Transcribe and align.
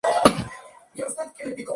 Otra 0.03 0.31
de 0.33 0.33
sus 0.33 1.13
pasiones 1.13 1.33
fue 1.35 1.45
el 1.51 1.55
tango. 1.55 1.69